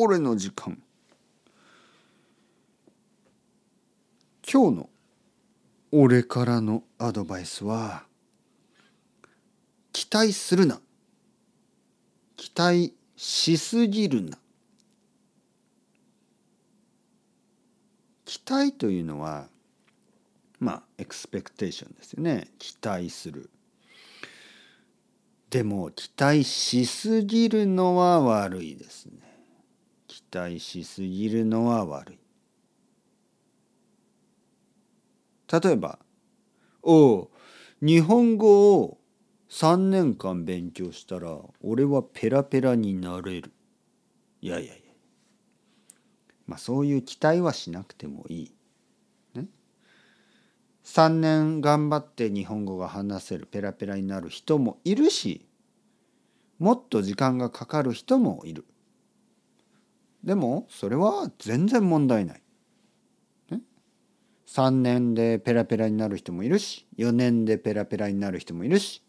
[0.00, 0.80] 俺の時間。
[4.48, 4.90] 今日の
[5.90, 8.04] 俺からのアドバイスは
[9.92, 10.80] 期待するな。
[12.36, 14.38] 期待しすぎるな。
[18.24, 19.48] 期待というのは
[20.60, 22.46] まあエクスペクテーションですよね。
[22.60, 23.50] 期待する。
[25.50, 29.27] でも期待しすぎるのは悪いですね。
[30.32, 32.18] 待しすぎるのは悪い
[35.50, 35.98] 例えば
[36.82, 37.30] 「おお
[37.80, 38.98] 日本語を
[39.48, 43.52] 3年間勉強したら俺はペラペラになれる」
[44.40, 44.88] いやいやいや
[46.46, 48.54] まあそういう期待はしなくてもいい。
[49.34, 49.48] ね、
[50.82, 55.46] 3年頑張って日本語が話せるペラペラになる人もいるし
[56.58, 58.64] もっと時間がかかる人もいる。
[60.24, 62.42] でもそれは全然問題ない。
[64.46, 69.02] 3年でペラペラになる人もいるし4年でペラペラになる人もいるし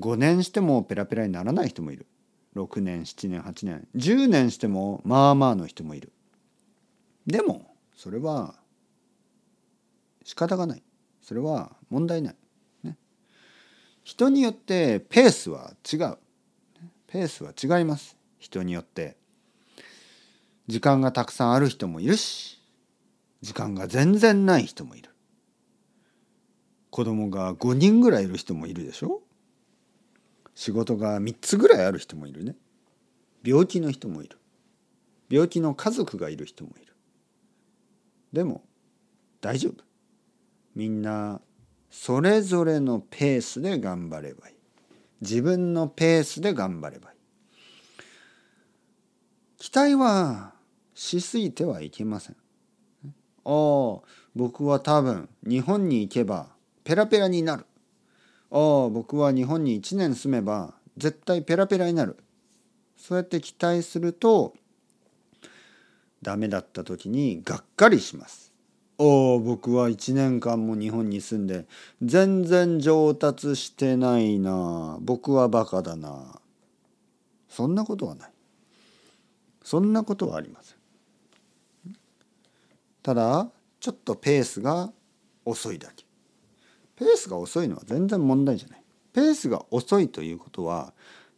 [0.00, 2.06] 5年してもペラペラにならない人もいる。
[2.56, 6.12] 6年7年8年10年してもまあまあの人もいる。
[7.26, 8.56] でもそれは
[10.24, 10.82] 仕方がない。
[11.22, 12.36] それは問題ない、
[12.82, 12.96] ね、
[14.02, 16.18] 人によってペースは違う。
[17.06, 18.16] ペースは違います。
[18.38, 19.17] 人によって。
[20.68, 22.62] 時間がたくさんある人もいるし
[23.40, 25.10] 時間が全然ない人もいる。
[26.90, 29.22] 子供が5人ぐらいいる人もいるでしょ？
[30.54, 32.56] 仕事が3つぐらいある人もいるね。
[33.44, 34.38] 病気の人もいる。
[35.30, 36.94] 病気の家族がいる人もいる。
[38.32, 38.64] でも
[39.40, 39.84] 大丈夫。
[40.74, 41.40] みんな
[41.90, 44.54] それぞれのペースで頑張ればいい。
[45.20, 47.18] 自分のペースで頑張ればいい。
[49.58, 50.54] 期待は
[50.98, 52.36] しすぎてはいけません。
[53.44, 54.00] ああ
[54.34, 56.48] 僕は多分日本に行けば
[56.82, 57.66] ペラペラになる。
[58.50, 62.16] ああ僕は日本に1年住めば絶対ペラペラになる。
[62.96, 64.54] そうやって期待すると
[66.20, 68.52] ダメだった時にがっかりします。
[68.98, 71.66] おお僕は1年間も日本に住んで
[72.02, 74.98] 全然上達してないな。
[75.00, 76.40] 僕はバカだな。
[77.48, 78.30] そんなことはない。
[79.62, 80.77] そんなことはありません。
[83.02, 83.50] ただ
[83.80, 84.92] ちょっとペースが
[85.44, 86.04] 遅いだけ。
[86.96, 88.82] ペースが遅いのは全然問題じゃない。
[89.12, 90.92] ペースが遅いということは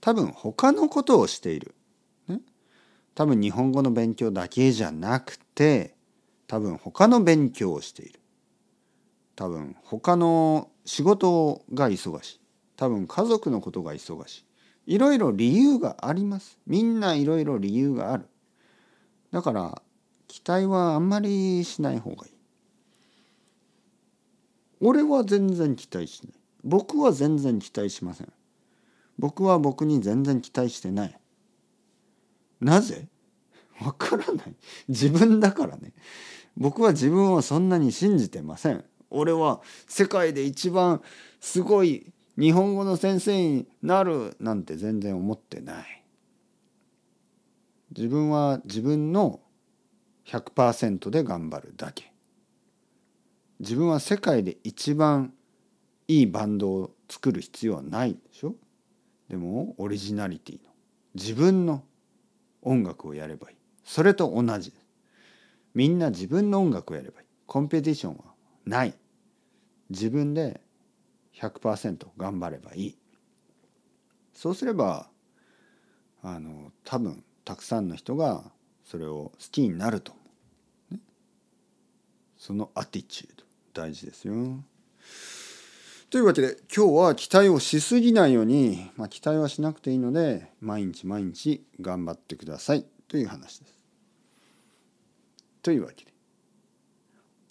[0.00, 1.74] 多分他のことをしている、
[2.28, 2.40] ね、
[3.14, 5.94] 多分日本語の勉強だけじゃなくて
[6.46, 8.20] 多分他の勉強をしている。
[9.34, 12.40] 多分他の仕事が忙しい。
[12.76, 14.44] 多分家族のことが忙し
[14.86, 14.94] い。
[14.94, 16.58] いろいろ理由があります。
[16.66, 18.28] みんないろいろ理由がある。
[19.32, 19.82] だから
[20.36, 22.32] 期待はあんまりしない方がいい。
[24.82, 26.34] 俺は全然期待しない。
[26.62, 28.30] 僕は全然期待しません。
[29.18, 31.18] 僕は僕に全然期待してない。
[32.60, 33.08] なぜ？
[33.80, 34.54] わからない。
[34.88, 35.94] 自分だからね。
[36.54, 38.84] 僕は自分をそんなに信じてません。
[39.08, 41.00] 俺は世界で一番
[41.40, 46.04] すごい日本語の先生になるなんて全然思ってない。
[47.96, 49.40] 自分は自分の
[50.26, 52.12] 100%で頑張るだけ。
[53.60, 55.32] 自分は世界で一番
[56.08, 58.54] いいバンドを作る必要はないでしょ？
[59.28, 60.70] でもオリジナリティの。
[61.14, 61.82] 自分の
[62.62, 63.56] 音楽をやればいい。
[63.84, 64.72] それと同じ。
[65.74, 67.26] みんな自分の音楽をやればいい。
[67.46, 68.24] コンペティションは
[68.64, 68.94] ない。
[69.90, 70.60] 自分で
[71.38, 72.98] 100%頑張ればいい。
[74.34, 75.08] そうすれば
[76.22, 78.44] あの多分たくさんの人が
[78.86, 80.12] それを好きになると、
[80.92, 81.00] ね、
[82.38, 83.44] そのアティチュード
[83.82, 84.34] 大事ですよ
[86.08, 93.76] というわけで今日は期待をしすぎないように、まあ、期待はしなくていいので毎日毎日頑張ってくださいという話です。
[95.62, 96.12] というわけで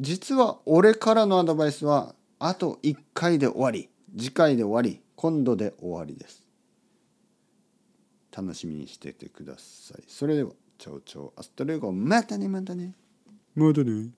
[0.00, 6.42] 実は俺からのアドバイスはあと1回で終わり次回で終わり今度で終わりです。
[8.34, 10.04] 楽しみにしててください。
[10.06, 10.52] それでは。
[10.78, 12.94] チャオチャオアストレゴまたねまたね
[13.56, 14.10] またね